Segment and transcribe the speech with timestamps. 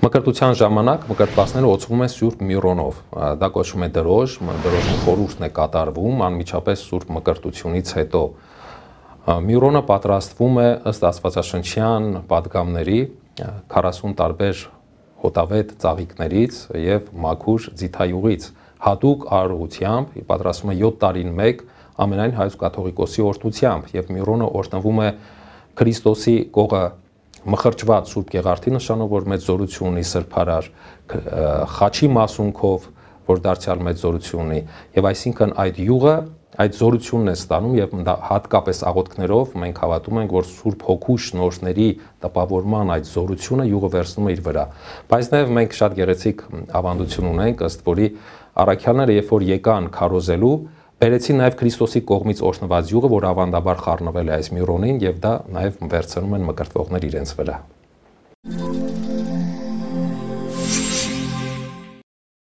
[0.00, 3.00] Մկրտության ժամանակ մկրտվածները օծվում են Սուրբ Միրոնով։
[3.40, 8.22] Դա կոչվում է դրոժ, դրոժի խորուրդն է կատարվում անմիջապես Սուրբ մկրտությունից հետո։
[9.50, 13.00] Միրոնը պատրաստվում է ըստ Աստվածաշնչյան падգամների
[13.74, 14.64] 40 տարբեր
[15.20, 18.48] հոտավետ ծաղիկներից եւ մաքուր ձիթայուղից
[18.86, 21.62] հատուկ արարողությամբ պատրաստվում է 7 տարին 1
[22.00, 25.10] ամենայն հայոց կաթողիկոսի օրդությամբ եւ Միրոնը օրտնվում է
[25.80, 26.82] Քրիստոսի կողը
[27.48, 30.68] մխրճված Սուրբ Գեղարդի նշանով, որ մեծ զորություն ունի սրբարար,
[31.76, 32.90] խաչի մասունքով,
[33.30, 34.60] որ դարձյալ մեծ զորություն ունի,
[34.98, 36.14] եւ այսինքն այդ յուղը
[36.60, 37.92] այդ զորությունն է ստանում եւ
[38.26, 41.86] հատկապես աղոթքներով մենք հավատում ենք, որ Սուրբ Հոգու շնորհների
[42.24, 44.64] տպավորման այդ զորությունը յուղը վերցնում է իր վրա։
[45.14, 46.42] Բայց նաեւ մենք շատ գեղեցիկ
[46.80, 48.08] ավանդություն ունենք, ըստ որի
[48.60, 50.54] առաքյալները երբ որ եկան քարոզելու,
[51.00, 55.78] բերեցին նաև Քրիստոսի կողմից օրհնված յուղը, որ ավանդաբար խառնվել է այս միրոնին եւ դա նաև
[55.94, 57.54] վերցնում են մկրտվողներ իրենց վրա։